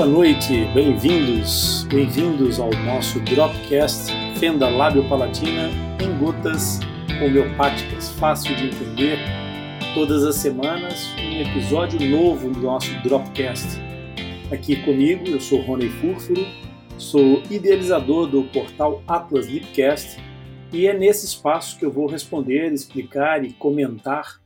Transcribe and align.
Boa 0.00 0.06
noite, 0.06 0.64
bem-vindos, 0.74 1.79
bem-vindos 1.90 2.60
ao 2.60 2.70
nosso 2.84 3.18
Dropcast 3.18 4.12
Fenda 4.38 4.68
Lábio 4.68 5.08
Palatina 5.08 5.70
em 6.00 6.16
gotas 6.20 6.78
homeopáticas, 7.20 8.10
fácil 8.10 8.54
de 8.54 8.66
entender. 8.66 9.18
Todas 9.92 10.22
as 10.22 10.36
semanas, 10.36 11.08
um 11.18 11.40
episódio 11.40 12.00
novo 12.08 12.48
do 12.48 12.60
nosso 12.60 12.92
Dropcast. 13.02 13.66
Aqui 14.52 14.84
comigo, 14.84 15.26
eu 15.26 15.40
sou 15.40 15.62
Rony 15.62 15.88
Furfuro, 15.88 16.46
sou 16.96 17.42
idealizador 17.50 18.28
do 18.28 18.44
portal 18.44 19.02
Atlas 19.08 19.48
Lipcast 19.48 20.16
e 20.72 20.86
é 20.86 20.96
nesse 20.96 21.26
espaço 21.26 21.76
que 21.76 21.84
eu 21.84 21.90
vou 21.90 22.06
responder, 22.06 22.72
explicar 22.72 23.44
e 23.44 23.52
comentar 23.52 24.40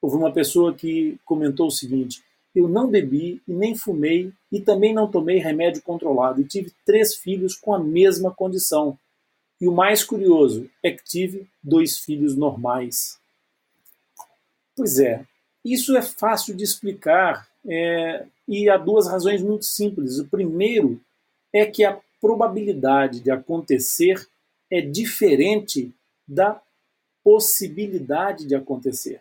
houve 0.00 0.16
uma 0.16 0.32
pessoa 0.32 0.74
que 0.74 1.18
comentou 1.24 1.68
o 1.68 1.72
seguinte: 1.72 2.22
eu 2.54 2.68
não 2.68 2.88
bebi 2.88 3.42
e 3.48 3.52
nem 3.52 3.74
fumei 3.74 4.32
e 4.50 4.60
também 4.60 4.92
não 4.92 5.10
tomei 5.10 5.38
remédio 5.38 5.82
controlado 5.82 6.40
e 6.40 6.44
tive 6.44 6.72
três 6.84 7.14
filhos 7.14 7.54
com 7.54 7.74
a 7.74 7.78
mesma 7.78 8.30
condição. 8.30 8.98
E 9.60 9.66
o 9.66 9.72
mais 9.72 10.04
curioso 10.04 10.68
é 10.82 10.90
que 10.90 11.04
tive 11.04 11.46
dois 11.62 11.98
filhos 11.98 12.36
normais. 12.36 13.18
Pois 14.76 14.98
é, 14.98 15.24
isso 15.64 15.96
é 15.96 16.02
fácil 16.02 16.54
de 16.54 16.64
explicar 16.64 17.48
é, 17.64 18.26
e 18.48 18.68
há 18.68 18.76
duas 18.76 19.06
razões 19.08 19.40
muito 19.42 19.64
simples. 19.64 20.18
O 20.18 20.26
primeiro 20.26 21.00
é 21.52 21.64
que 21.64 21.84
a 21.84 21.98
probabilidade 22.20 23.20
de 23.20 23.30
acontecer 23.30 24.28
é 24.70 24.80
diferente 24.80 25.92
da 26.26 26.60
possibilidade 27.22 28.46
de 28.46 28.54
acontecer. 28.54 29.20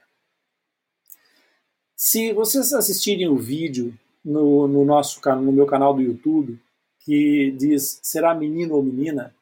Se 2.04 2.34
vocês 2.34 2.74
assistirem 2.74 3.28
o 3.28 3.38
vídeo 3.38 3.94
no, 4.26 4.68
no, 4.68 4.84
nosso 4.84 5.22
no 5.36 5.52
meu 5.52 5.68
canal 5.68 5.94
do 5.94 6.02
YouTube 6.02 6.60
que 7.02 7.52
diz 7.52 8.00
será 8.02 8.34
menino 8.34 8.74
ou 8.74 8.82
menina, 8.82 9.36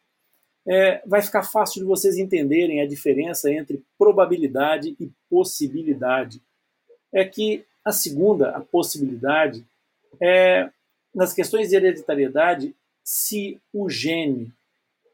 é, 0.68 1.02
vai 1.08 1.22
ficar 1.22 1.44
fácil 1.44 1.80
de 1.80 1.88
vocês 1.88 2.18
entenderem 2.18 2.82
a 2.82 2.86
diferença 2.86 3.50
entre 3.50 3.82
probabilidade 3.98 4.94
e 5.00 5.10
possibilidade. 5.30 6.42
É 7.14 7.24
que 7.24 7.64
a 7.86 7.94
segunda, 7.94 8.50
a 8.50 8.60
possibilidade, 8.60 9.66
é 10.20 10.70
nas 11.16 11.32
questões 11.32 11.70
de 11.70 11.78
hereditariedade, 11.78 12.76
se 13.02 13.58
o 13.72 13.90
gene, 13.90 14.52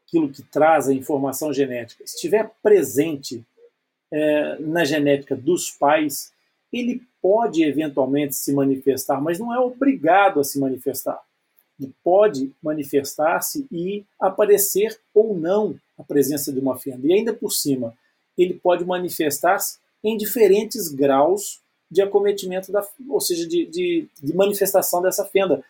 aquilo 0.04 0.32
que 0.32 0.42
traz 0.42 0.88
a 0.88 0.92
informação 0.92 1.52
genética, 1.52 2.02
estiver 2.02 2.50
presente 2.60 3.46
é, 4.12 4.58
na 4.58 4.84
genética 4.84 5.36
dos 5.36 5.70
pais, 5.70 6.34
ele 6.72 7.02
pode 7.26 7.64
eventualmente 7.64 8.36
se 8.36 8.52
manifestar, 8.52 9.20
mas 9.20 9.40
não 9.40 9.52
é 9.52 9.58
obrigado 9.58 10.38
a 10.38 10.44
se 10.44 10.60
manifestar. 10.60 11.20
Ele 11.78 11.92
pode 12.04 12.52
manifestar-se 12.62 13.66
e 13.68 14.04
aparecer 14.16 14.96
ou 15.12 15.36
não 15.36 15.74
a 15.98 16.04
presença 16.04 16.52
de 16.52 16.60
uma 16.60 16.78
fenda. 16.78 17.04
E 17.04 17.12
ainda 17.12 17.34
por 17.34 17.50
cima, 17.50 17.92
ele 18.38 18.54
pode 18.54 18.84
manifestar-se 18.84 19.78
em 20.04 20.16
diferentes 20.16 20.86
graus 20.86 21.60
de 21.90 22.00
acometimento, 22.00 22.70
da, 22.70 22.86
ou 23.08 23.20
seja, 23.20 23.44
de, 23.44 23.66
de, 23.66 24.08
de 24.22 24.32
manifestação 24.32 25.02
dessa 25.02 25.24
fenda. 25.24 25.64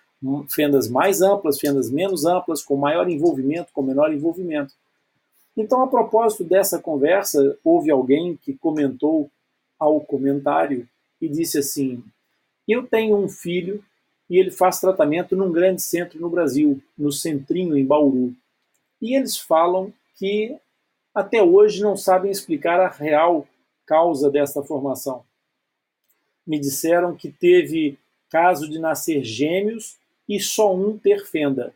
Fendas 0.51 0.91
mais 0.91 1.23
amplas, 1.23 1.59
fendas 1.59 1.91
menos 1.91 2.27
amplas, 2.27 2.63
com 2.63 2.77
maior 2.77 3.09
envolvimento, 3.09 3.73
com 3.73 3.81
menor 3.81 4.13
envolvimento. 4.13 4.75
Então, 5.57 5.83
a 5.83 5.87
propósito 5.87 6.45
dessa 6.45 6.79
conversa, 6.79 7.57
houve 7.65 7.91
alguém 7.91 8.37
que 8.37 8.53
comentou 8.53 9.31
ao 9.79 10.03
comentário 10.03 10.87
e 11.21 11.29
disse 11.29 11.59
assim: 11.59 12.03
Eu 12.67 12.87
tenho 12.87 13.17
um 13.17 13.29
filho 13.29 13.85
e 14.29 14.39
ele 14.39 14.51
faz 14.51 14.81
tratamento 14.81 15.37
num 15.37 15.53
grande 15.53 15.83
centro 15.83 16.21
no 16.21 16.29
Brasil, 16.29 16.83
no 16.97 17.13
Centrinho, 17.13 17.77
em 17.77 17.85
Bauru. 17.85 18.35
E 19.01 19.17
eles 19.17 19.39
falam 19.39 19.93
que 20.17 20.57
até 21.15 21.43
hoje 21.43 21.83
não 21.83 21.97
sabem 21.97 22.31
explicar 22.31 22.81
a 22.81 22.89
real 22.89 23.47
causa 23.87 24.31
dessa 24.31 24.63
formação. 24.63 25.25
Me 26.47 26.59
disseram 26.59 27.17
que 27.17 27.31
teve 27.31 27.99
caso 28.29 28.69
de 28.69 28.79
nascer 28.79 29.23
gêmeos 29.25 29.97
e 30.29 30.41
só 30.41 30.75
um 30.75 30.99
ter 30.99 31.25
fenda. 31.25 31.73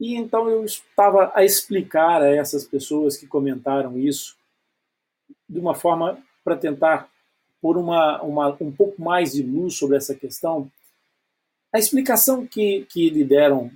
E 0.00 0.16
então 0.16 0.48
eu 0.48 0.64
estava 0.64 1.30
a 1.34 1.44
explicar 1.44 2.22
a 2.22 2.28
essas 2.28 2.64
pessoas 2.64 3.16
que 3.16 3.26
comentaram 3.26 3.96
isso 3.96 4.36
de 5.48 5.60
uma 5.60 5.74
forma 5.74 6.20
para 6.42 6.56
tentar 6.56 7.11
por 7.62 7.78
uma, 7.78 8.20
uma, 8.22 8.56
um 8.60 8.72
pouco 8.72 9.00
mais 9.00 9.32
de 9.32 9.42
luz 9.44 9.76
sobre 9.76 9.96
essa 9.96 10.16
questão, 10.16 10.68
a 11.72 11.78
explicação 11.78 12.44
que, 12.44 12.84
que 12.90 13.08
lhe 13.08 13.24
deram 13.24 13.70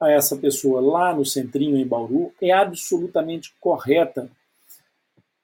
a 0.00 0.10
essa 0.12 0.36
pessoa 0.36 0.80
lá 0.80 1.12
no 1.12 1.26
centrinho 1.26 1.76
em 1.76 1.86
Bauru 1.86 2.32
é 2.40 2.52
absolutamente 2.52 3.52
correta. 3.60 4.30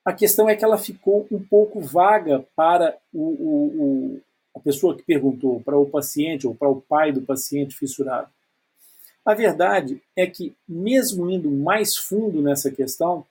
A 0.04 0.12
questão 0.12 0.48
é 0.48 0.54
que 0.54 0.64
ela 0.64 0.78
ficou 0.78 1.26
um 1.32 1.42
pouco 1.42 1.80
vaga 1.80 2.46
para 2.54 2.96
o, 3.12 3.20
o, 3.20 3.82
o, 3.82 4.20
a 4.54 4.60
pessoa 4.60 4.96
que 4.96 5.02
perguntou, 5.02 5.60
para 5.60 5.76
o 5.76 5.90
paciente 5.90 6.46
ou 6.46 6.54
para 6.54 6.68
o 6.68 6.80
pai 6.80 7.10
do 7.10 7.22
paciente 7.22 7.76
fissurado. 7.76 8.30
A 9.26 9.34
verdade 9.34 10.00
é 10.14 10.26
que, 10.26 10.54
mesmo 10.68 11.28
indo 11.28 11.50
mais 11.50 11.96
fundo 11.96 12.40
nessa 12.40 12.70
questão, 12.70 13.26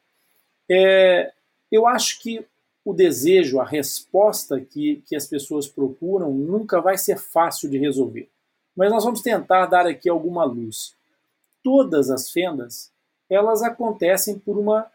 é, 0.69 1.31
eu 1.71 1.87
acho 1.87 2.19
que 2.21 2.45
o 2.85 2.93
desejo, 2.93 3.59
a 3.59 3.65
resposta 3.65 4.59
que, 4.59 5.01
que 5.07 5.15
as 5.15 5.25
pessoas 5.25 5.67
procuram 5.67 6.31
nunca 6.31 6.81
vai 6.81 6.97
ser 6.97 7.17
fácil 7.17 7.69
de 7.69 7.77
resolver. 7.77 8.29
Mas 8.75 8.91
nós 8.91 9.03
vamos 9.03 9.21
tentar 9.21 9.67
dar 9.67 9.85
aqui 9.85 10.09
alguma 10.09 10.43
luz. 10.43 10.95
Todas 11.63 12.09
as 12.09 12.29
fendas, 12.29 12.91
elas 13.29 13.61
acontecem 13.61 14.37
por 14.37 14.57
uma, 14.57 14.91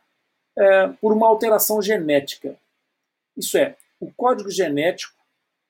é, 0.56 0.88
por 1.00 1.12
uma 1.12 1.26
alteração 1.26 1.80
genética. 1.80 2.58
Isso 3.36 3.56
é, 3.56 3.76
o 3.98 4.12
código 4.12 4.50
genético 4.50 5.14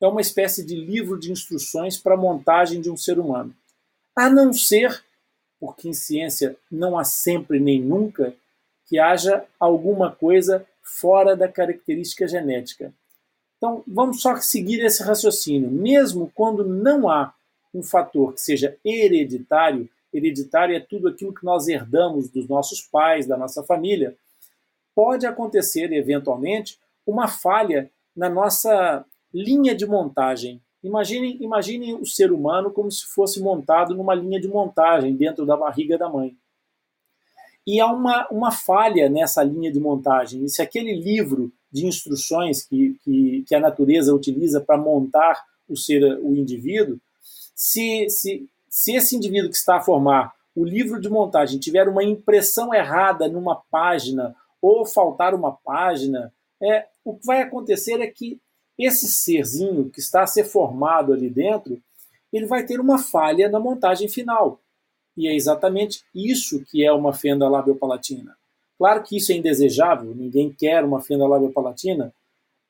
é 0.00 0.06
uma 0.06 0.20
espécie 0.20 0.64
de 0.64 0.74
livro 0.74 1.18
de 1.18 1.30
instruções 1.30 1.96
para 1.96 2.14
a 2.14 2.18
montagem 2.18 2.80
de 2.80 2.90
um 2.90 2.96
ser 2.96 3.18
humano. 3.18 3.54
A 4.16 4.28
não 4.28 4.52
ser, 4.52 5.04
porque 5.60 5.88
em 5.88 5.92
ciência 5.92 6.56
não 6.70 6.98
há 6.98 7.04
sempre 7.04 7.60
nem 7.60 7.80
nunca, 7.80 8.34
que 8.86 8.98
haja 8.98 9.44
alguma 9.60 10.10
coisa 10.10 10.66
fora 10.88 11.36
da 11.36 11.48
característica 11.48 12.26
genética. 12.26 12.92
Então, 13.56 13.82
vamos 13.86 14.22
só 14.22 14.36
seguir 14.36 14.80
esse 14.80 15.02
raciocínio. 15.02 15.70
Mesmo 15.70 16.30
quando 16.34 16.64
não 16.64 17.08
há 17.08 17.34
um 17.74 17.82
fator 17.82 18.32
que 18.32 18.40
seja 18.40 18.76
hereditário, 18.84 19.88
hereditário 20.12 20.74
é 20.74 20.80
tudo 20.80 21.08
aquilo 21.08 21.34
que 21.34 21.44
nós 21.44 21.68
herdamos 21.68 22.30
dos 22.30 22.48
nossos 22.48 22.80
pais, 22.80 23.26
da 23.26 23.36
nossa 23.36 23.62
família, 23.62 24.16
pode 24.94 25.26
acontecer 25.26 25.92
eventualmente 25.92 26.78
uma 27.06 27.28
falha 27.28 27.90
na 28.16 28.28
nossa 28.28 29.04
linha 29.32 29.74
de 29.74 29.86
montagem. 29.86 30.60
Imaginem, 30.82 31.36
imaginem 31.40 31.94
o 31.94 32.06
ser 32.06 32.32
humano 32.32 32.70
como 32.70 32.90
se 32.90 33.04
fosse 33.06 33.40
montado 33.40 33.94
numa 33.94 34.14
linha 34.14 34.40
de 34.40 34.48
montagem 34.48 35.14
dentro 35.14 35.44
da 35.44 35.56
barriga 35.56 35.98
da 35.98 36.08
mãe. 36.08 36.36
E 37.68 37.80
há 37.80 37.86
uma, 37.86 38.26
uma 38.30 38.50
falha 38.50 39.10
nessa 39.10 39.42
linha 39.42 39.70
de 39.70 39.78
montagem. 39.78 40.42
E 40.42 40.48
se 40.48 40.62
aquele 40.62 40.94
livro 40.94 41.52
de 41.70 41.84
instruções 41.84 42.62
que, 42.62 42.98
que, 43.04 43.44
que 43.46 43.54
a 43.54 43.60
natureza 43.60 44.14
utiliza 44.14 44.58
para 44.58 44.78
montar 44.78 45.44
o 45.68 45.76
ser, 45.76 46.02
o 46.22 46.34
indivíduo, 46.34 46.98
se, 47.54 48.08
se, 48.08 48.48
se 48.70 48.96
esse 48.96 49.14
indivíduo 49.14 49.50
que 49.50 49.56
está 49.56 49.76
a 49.76 49.82
formar 49.82 50.32
o 50.56 50.64
livro 50.64 50.98
de 50.98 51.10
montagem 51.10 51.58
tiver 51.58 51.86
uma 51.86 52.02
impressão 52.02 52.72
errada 52.72 53.28
numa 53.28 53.56
página 53.70 54.34
ou 54.62 54.86
faltar 54.86 55.34
uma 55.34 55.52
página, 55.52 56.32
é, 56.62 56.86
o 57.04 57.18
que 57.18 57.26
vai 57.26 57.42
acontecer 57.42 58.00
é 58.00 58.06
que 58.06 58.40
esse 58.78 59.08
serzinho 59.08 59.90
que 59.90 60.00
está 60.00 60.22
a 60.22 60.26
ser 60.26 60.44
formado 60.44 61.12
ali 61.12 61.28
dentro, 61.28 61.78
ele 62.32 62.46
vai 62.46 62.64
ter 62.64 62.80
uma 62.80 62.96
falha 62.96 63.46
na 63.46 63.60
montagem 63.60 64.08
final. 64.08 64.58
E 65.18 65.26
é 65.26 65.34
exatamente 65.34 66.04
isso 66.14 66.64
que 66.64 66.86
é 66.86 66.92
uma 66.92 67.12
fenda 67.12 67.48
labiopalatina. 67.48 68.36
Claro 68.78 69.02
que 69.02 69.16
isso 69.16 69.32
é 69.32 69.34
indesejável, 69.34 70.14
ninguém 70.14 70.54
quer 70.56 70.84
uma 70.84 71.02
fenda 71.02 71.26
labiopalatina, 71.26 72.14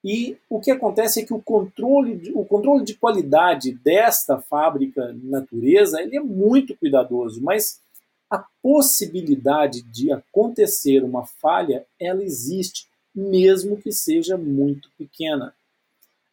e 0.03 0.39
o 0.49 0.59
que 0.59 0.71
acontece 0.71 1.21
é 1.21 1.27
que 1.27 1.35
o 1.35 1.43
controle, 1.43 2.33
o 2.35 2.47
controle 2.47 2.85
de 2.85 2.95
qualidade 2.95 3.73
desta 3.73 4.41
fábrica 4.41 5.15
natureza 5.23 6.01
ele 6.01 6.17
é 6.17 6.21
muito 6.21 6.75
cuidadoso, 6.75 7.43
mas 7.43 7.83
a 8.31 8.43
possibilidade 8.63 9.83
de 9.83 10.11
acontecer 10.11 11.05
uma 11.05 11.27
falha, 11.27 11.85
ela 12.01 12.23
existe, 12.23 12.87
mesmo 13.15 13.77
que 13.77 13.93
seja 13.93 14.39
muito 14.39 14.91
pequena. 14.97 15.55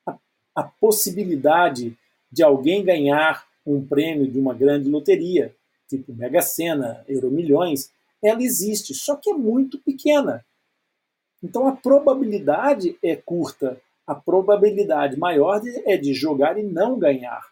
A, 0.05 0.15
a 0.55 0.63
possibilidade 0.63 1.97
de 2.31 2.43
alguém 2.43 2.81
ganhar 2.81 3.45
um 3.65 3.85
prêmio 3.85 4.29
de 4.31 4.39
uma 4.39 4.53
grande 4.53 4.89
loteria, 4.89 5.53
tipo 5.87 6.13
Mega 6.13 6.41
Sena, 6.41 7.03
Euromilhões, 7.07 7.89
ela 8.21 8.41
existe, 8.41 8.93
só 8.93 9.15
que 9.15 9.29
é 9.29 9.33
muito 9.33 9.77
pequena. 9.79 10.45
Então 11.43 11.67
a 11.67 11.75
probabilidade 11.75 12.97
é 13.03 13.15
curta. 13.15 13.79
A 14.07 14.15
probabilidade 14.15 15.17
maior 15.17 15.61
é 15.85 15.97
de 15.97 16.13
jogar 16.13 16.57
e 16.57 16.63
não 16.63 16.97
ganhar. 16.97 17.43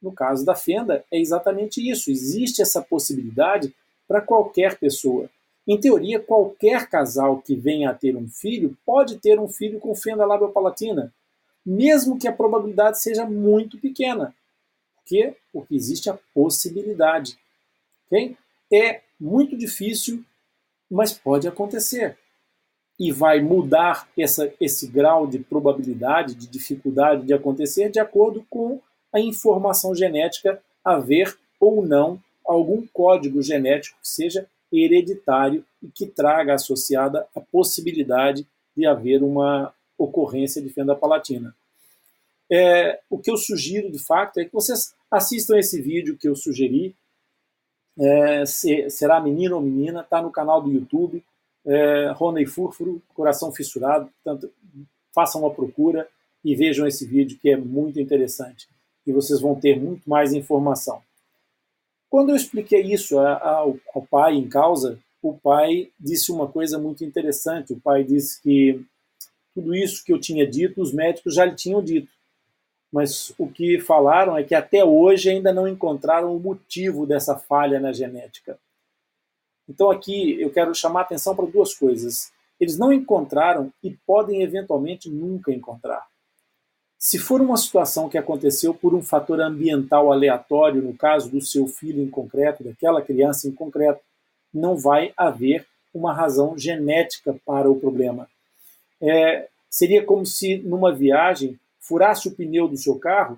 No 0.00 0.12
caso 0.12 0.44
da 0.44 0.54
fenda, 0.54 1.04
é 1.10 1.18
exatamente 1.18 1.86
isso. 1.88 2.10
Existe 2.10 2.62
essa 2.62 2.80
possibilidade 2.80 3.74
para 4.08 4.20
qualquer 4.20 4.78
pessoa. 4.78 5.28
Em 5.66 5.78
teoria, 5.78 6.18
qualquer 6.18 6.88
casal 6.88 7.40
que 7.40 7.54
venha 7.54 7.90
a 7.90 7.94
ter 7.94 8.16
um 8.16 8.28
filho 8.28 8.76
pode 8.84 9.18
ter 9.18 9.38
um 9.38 9.46
filho 9.46 9.78
com 9.78 9.94
fenda 9.94 10.26
labiopalatina, 10.26 11.12
mesmo 11.64 12.18
que 12.18 12.26
a 12.26 12.32
probabilidade 12.32 13.00
seja 13.00 13.24
muito 13.26 13.78
pequena. 13.78 14.34
Por 14.96 15.04
quê? 15.04 15.36
Porque 15.52 15.74
existe 15.74 16.08
a 16.08 16.18
possibilidade. 16.34 17.38
Okay? 18.10 18.36
É 18.72 19.02
muito 19.18 19.56
difícil, 19.56 20.24
mas 20.90 21.12
pode 21.12 21.46
acontecer. 21.46 22.18
E 22.98 23.12
vai 23.12 23.40
mudar 23.40 24.08
essa, 24.18 24.52
esse 24.60 24.86
grau 24.88 25.26
de 25.26 25.38
probabilidade, 25.38 26.34
de 26.34 26.46
dificuldade 26.46 27.24
de 27.24 27.32
acontecer, 27.32 27.90
de 27.90 28.00
acordo 28.00 28.44
com 28.50 28.80
a 29.12 29.20
informação 29.20 29.94
genética 29.94 30.60
haver 30.84 31.36
ou 31.58 31.84
não 31.86 32.20
algum 32.44 32.86
código 32.92 33.42
genético 33.42 33.98
que 34.00 34.08
seja 34.08 34.46
hereditário 34.72 35.64
e 35.82 35.88
que 35.88 36.06
traga 36.06 36.54
associada 36.54 37.26
a 37.34 37.40
possibilidade 37.40 38.46
de 38.76 38.86
haver 38.86 39.22
uma 39.22 39.72
ocorrência 39.98 40.62
de 40.62 40.68
fenda 40.68 40.94
palatina. 40.94 41.54
É, 42.50 42.98
o 43.08 43.18
que 43.18 43.30
eu 43.30 43.36
sugiro, 43.36 43.90
de 43.90 43.98
fato, 43.98 44.40
é 44.40 44.44
que 44.44 44.52
vocês 44.52 44.94
assistam 45.10 45.58
esse 45.58 45.80
vídeo 45.80 46.16
que 46.16 46.28
eu 46.28 46.34
sugeri, 46.34 46.94
é, 47.98 48.46
se, 48.46 48.88
será 48.90 49.20
menino 49.20 49.56
ou 49.56 49.62
menina, 49.62 50.00
está 50.00 50.22
no 50.22 50.30
canal 50.30 50.62
do 50.62 50.72
YouTube, 50.72 51.22
é, 51.66 52.10
Rony 52.12 52.46
Furfuro, 52.46 53.02
Coração 53.14 53.52
Fissurado, 53.52 54.10
portanto, 54.22 54.52
façam 55.14 55.42
uma 55.42 55.50
procura 55.50 56.08
e 56.44 56.54
vejam 56.54 56.86
esse 56.86 57.06
vídeo 57.06 57.38
que 57.38 57.50
é 57.50 57.56
muito 57.56 58.00
interessante 58.00 58.68
e 59.06 59.12
vocês 59.12 59.40
vão 59.40 59.54
ter 59.54 59.78
muito 59.78 60.08
mais 60.08 60.32
informação. 60.32 61.02
Quando 62.08 62.30
eu 62.30 62.36
expliquei 62.36 62.82
isso 62.82 63.18
ao, 63.18 63.76
ao 63.94 64.02
pai 64.02 64.34
em 64.34 64.48
causa, 64.48 64.98
o 65.22 65.34
pai 65.34 65.90
disse 65.98 66.32
uma 66.32 66.48
coisa 66.48 66.78
muito 66.78 67.04
interessante. 67.04 67.72
O 67.72 67.80
pai 67.80 68.02
disse 68.02 68.40
que 68.42 68.82
tudo 69.54 69.74
isso 69.74 70.04
que 70.04 70.12
eu 70.12 70.20
tinha 70.20 70.46
dito, 70.46 70.80
os 70.80 70.92
médicos 70.92 71.34
já 71.34 71.44
lhe 71.44 71.54
tinham 71.54 71.82
dito 71.82 72.08
mas 72.92 73.32
o 73.38 73.46
que 73.48 73.80
falaram 73.80 74.36
é 74.36 74.42
que 74.42 74.54
até 74.54 74.84
hoje 74.84 75.30
ainda 75.30 75.52
não 75.52 75.68
encontraram 75.68 76.34
o 76.34 76.40
motivo 76.40 77.06
dessa 77.06 77.36
falha 77.36 77.78
na 77.78 77.92
genética. 77.92 78.58
Então 79.68 79.90
aqui 79.90 80.40
eu 80.40 80.50
quero 80.50 80.74
chamar 80.74 81.00
a 81.00 81.02
atenção 81.04 81.36
para 81.36 81.46
duas 81.46 81.72
coisas. 81.74 82.32
Eles 82.58 82.76
não 82.76 82.92
encontraram 82.92 83.72
e 83.82 83.96
podem 84.06 84.42
eventualmente 84.42 85.08
nunca 85.08 85.52
encontrar. 85.52 86.04
Se 86.98 87.18
for 87.18 87.40
uma 87.40 87.56
situação 87.56 88.10
que 88.10 88.18
aconteceu 88.18 88.74
por 88.74 88.94
um 88.94 89.02
fator 89.02 89.40
ambiental 89.40 90.12
aleatório, 90.12 90.82
no 90.82 90.94
caso 90.94 91.30
do 91.30 91.40
seu 91.40 91.66
filho 91.66 92.02
em 92.02 92.10
concreto, 92.10 92.62
daquela 92.62 93.00
criança 93.00 93.48
em 93.48 93.52
concreto, 93.52 94.00
não 94.52 94.76
vai 94.76 95.14
haver 95.16 95.66
uma 95.94 96.12
razão 96.12 96.58
genética 96.58 97.34
para 97.46 97.70
o 97.70 97.80
problema. 97.80 98.28
É, 99.00 99.48
seria 99.70 100.04
como 100.04 100.26
se 100.26 100.58
numa 100.58 100.92
viagem 100.92 101.58
furasse 101.90 102.28
o 102.28 102.30
pneu 102.30 102.68
do 102.68 102.76
seu 102.76 103.00
carro 103.00 103.36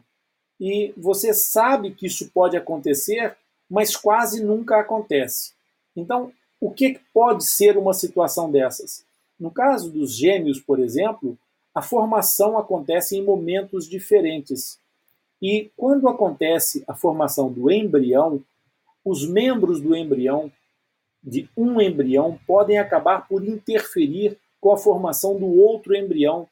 e 0.61 0.93
você 0.95 1.33
sabe 1.33 1.93
que 1.93 2.07
isso 2.07 2.31
pode 2.33 2.55
acontecer, 2.55 3.35
mas 3.69 3.97
quase 3.97 4.45
nunca 4.45 4.79
acontece. 4.79 5.55
Então, 5.97 6.31
o 6.61 6.71
que 6.71 7.01
pode 7.15 7.47
ser 7.47 7.79
uma 7.79 7.95
situação 7.95 8.51
dessas? 8.51 9.07
No 9.41 9.51
caso 9.51 9.91
dos 9.91 10.15
gêmeos, 10.15 10.61
por 10.61 10.79
exemplo, 10.79 11.37
a 11.75 11.81
formação 11.81 12.59
acontece 12.59 13.17
em 13.17 13.25
momentos 13.25 13.89
diferentes. 13.89 14.79
E 15.41 15.71
quando 15.75 16.07
acontece 16.07 16.85
a 16.87 16.95
formação 16.95 17.51
do 17.51 17.71
embrião, 17.71 18.45
os 19.03 19.27
membros 19.27 19.81
do 19.81 19.97
embrião, 19.97 20.53
de 21.25 21.49
um 21.57 21.81
embrião, 21.81 22.39
podem 22.47 22.79
acabar 22.79 23.27
por 23.27 23.43
interferir 23.43 24.37
com 24.61 24.73
a 24.73 24.77
formação 24.77 25.39
do 25.39 25.47
outro 25.59 25.97
embrião. 25.97 26.47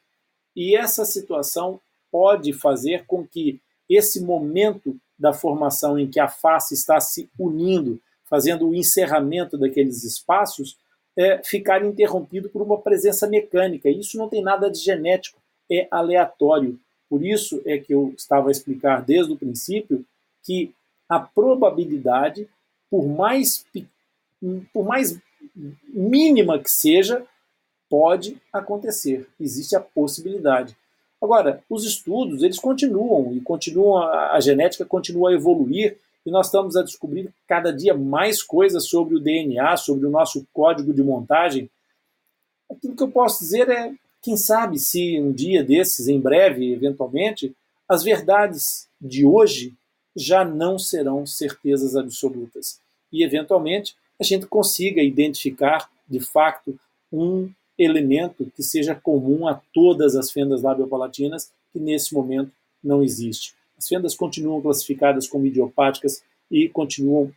E 0.55 0.75
essa 0.75 1.05
situação 1.05 1.79
pode 2.11 2.53
fazer 2.53 3.05
com 3.05 3.25
que 3.25 3.59
esse 3.89 4.21
momento 4.21 4.95
da 5.17 5.33
formação 5.33 5.97
em 5.97 6.09
que 6.09 6.19
a 6.19 6.27
face 6.27 6.73
está 6.73 6.99
se 6.99 7.29
unindo, 7.37 7.99
fazendo 8.25 8.67
o 8.67 8.75
encerramento 8.75 9.57
daqueles 9.57 10.03
espaços, 10.03 10.77
é, 11.17 11.41
ficar 11.43 11.83
interrompido 11.85 12.49
por 12.49 12.61
uma 12.61 12.79
presença 12.79 13.27
mecânica. 13.27 13.89
Isso 13.89 14.17
não 14.17 14.29
tem 14.29 14.41
nada 14.41 14.69
de 14.69 14.79
genético, 14.79 15.39
é 15.69 15.87
aleatório. 15.91 16.79
Por 17.09 17.23
isso 17.23 17.61
é 17.65 17.77
que 17.77 17.93
eu 17.93 18.13
estava 18.17 18.47
a 18.47 18.51
explicar 18.51 19.03
desde 19.03 19.33
o 19.33 19.37
princípio 19.37 20.05
que 20.43 20.73
a 21.09 21.19
probabilidade 21.19 22.47
por 22.91 23.07
mais, 23.07 23.65
por 24.73 24.85
mais 24.85 25.17
mínima 25.87 26.59
que 26.59 26.69
seja, 26.69 27.25
pode 27.89 28.37
acontecer. 28.51 29.29
Existe 29.39 29.77
a 29.77 29.79
possibilidade. 29.79 30.75
Agora, 31.21 31.63
os 31.69 31.85
estudos, 31.85 32.41
eles 32.41 32.57
continuam, 32.57 33.31
e 33.33 33.41
continuam, 33.41 34.01
a 34.01 34.39
genética 34.39 34.83
continua 34.83 35.29
a 35.29 35.33
evoluir, 35.33 35.97
e 36.25 36.31
nós 36.31 36.47
estamos 36.47 36.75
a 36.75 36.83
descobrir 36.83 37.31
cada 37.47 37.71
dia 37.71 37.93
mais 37.93 38.41
coisas 38.41 38.87
sobre 38.87 39.15
o 39.15 39.19
DNA, 39.19 39.77
sobre 39.77 40.05
o 40.05 40.09
nosso 40.09 40.45
código 40.51 40.93
de 40.93 41.03
montagem. 41.03 41.69
Aquilo 42.69 42.95
que 42.95 43.03
eu 43.03 43.11
posso 43.11 43.39
dizer 43.39 43.69
é, 43.69 43.93
quem 44.21 44.35
sabe 44.37 44.79
se 44.79 45.19
um 45.19 45.31
dia 45.31 45.63
desses, 45.63 46.07
em 46.07 46.19
breve, 46.19 46.73
eventualmente, 46.73 47.55
as 47.87 48.03
verdades 48.03 48.87
de 48.99 49.25
hoje 49.25 49.73
já 50.15 50.43
não 50.43 50.77
serão 50.77 51.25
certezas 51.25 51.95
absolutas. 51.95 52.79
E, 53.11 53.23
eventualmente, 53.23 53.95
a 54.19 54.23
gente 54.23 54.45
consiga 54.45 55.01
identificar, 55.01 55.89
de 56.07 56.19
fato, 56.19 56.79
um 57.11 57.49
elemento 57.81 58.51
que 58.55 58.63
seja 58.63 58.93
comum 58.93 59.47
a 59.47 59.61
todas 59.73 60.15
as 60.15 60.31
fendas 60.31 60.61
labiopalatinas, 60.61 61.51
que 61.71 61.79
nesse 61.79 62.13
momento 62.13 62.51
não 62.83 63.01
existe. 63.03 63.55
As 63.77 63.87
fendas 63.87 64.15
continuam 64.15 64.61
classificadas 64.61 65.27
como 65.27 65.45
idiopáticas 65.45 66.23
e 66.49 66.69
continuam 66.69 67.31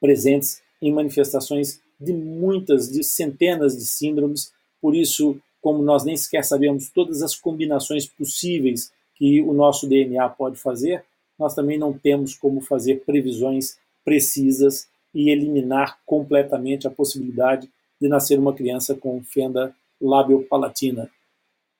presentes 0.00 0.60
em 0.80 0.92
manifestações 0.92 1.80
de 1.98 2.12
muitas, 2.12 2.90
de 2.90 3.04
centenas 3.04 3.76
de 3.76 3.86
síndromes. 3.86 4.52
Por 4.80 4.94
isso, 4.94 5.40
como 5.60 5.82
nós 5.82 6.04
nem 6.04 6.16
sequer 6.16 6.44
sabemos 6.44 6.90
todas 6.90 7.22
as 7.22 7.34
combinações 7.34 8.06
possíveis 8.06 8.92
que 9.14 9.40
o 9.40 9.52
nosso 9.52 9.88
DNA 9.88 10.28
pode 10.30 10.56
fazer, 10.56 11.04
nós 11.38 11.54
também 11.54 11.78
não 11.78 11.92
temos 11.96 12.34
como 12.34 12.60
fazer 12.60 13.04
previsões 13.04 13.78
precisas 14.04 14.88
e 15.14 15.30
eliminar 15.30 16.00
completamente 16.04 16.86
a 16.86 16.90
possibilidade 16.90 17.70
de 18.02 18.08
nascer 18.08 18.36
uma 18.36 18.52
criança 18.52 18.96
com 18.96 19.22
fenda 19.22 19.72
labiopalatina. 20.00 21.08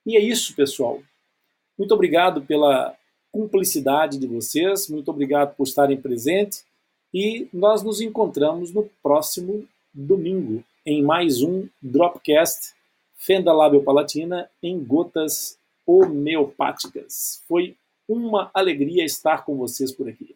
E 0.05 0.15
é 0.15 0.21
isso, 0.21 0.55
pessoal. 0.55 1.03
Muito 1.77 1.93
obrigado 1.93 2.41
pela 2.43 2.95
cumplicidade 3.29 4.17
de 4.17 4.25
vocês, 4.25 4.87
muito 4.87 5.11
obrigado 5.11 5.53
por 5.55 5.67
estarem 5.67 5.99
presentes 5.99 6.65
e 7.13 7.49
nós 7.51 7.83
nos 7.83 7.99
encontramos 7.99 8.71
no 8.71 8.89
próximo 9.01 9.67
domingo 9.93 10.63
em 10.85 11.03
mais 11.03 11.41
um 11.41 11.67
Dropcast 11.81 12.73
Fenda 13.17 13.51
Labiopalatina 13.51 14.49
em 14.61 14.81
gotas 14.81 15.57
homeopáticas. 15.85 17.43
Foi 17.49 17.75
uma 18.07 18.49
alegria 18.53 19.03
estar 19.03 19.43
com 19.43 19.57
vocês 19.57 19.91
por 19.91 20.07
aqui. 20.07 20.35